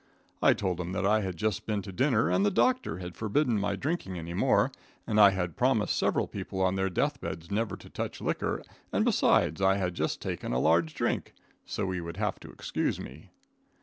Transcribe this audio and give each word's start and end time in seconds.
I 0.41 0.53
told 0.53 0.79
him 0.79 0.93
that 0.93 1.05
I 1.05 1.21
had 1.21 1.37
just 1.37 1.67
been 1.67 1.83
to 1.83 1.91
dinner, 1.91 2.27
and 2.27 2.43
the 2.43 2.49
doctor 2.49 2.97
had 2.97 3.15
forbidden 3.15 3.59
my 3.59 3.75
drinking 3.75 4.17
any 4.17 4.33
more, 4.33 4.71
and 5.05 5.19
that 5.19 5.23
I 5.25 5.29
had 5.29 5.55
promised 5.55 5.95
several 5.95 6.25
people 6.25 6.59
on 6.59 6.73
their 6.73 6.89
death 6.89 7.21
beds 7.21 7.51
never 7.51 7.77
to 7.77 7.87
touch 7.87 8.19
liquor, 8.19 8.63
and 8.91 9.05
besides, 9.05 9.61
I 9.61 9.75
had 9.75 9.93
just 9.93 10.19
taken 10.19 10.53
a 10.53 10.59
large 10.59 10.95
drink, 10.95 11.35
so 11.67 11.91
he 11.91 12.01
would 12.01 12.17
have 12.17 12.39
to 12.39 12.49
excuse 12.49 12.99
me. 12.99 13.29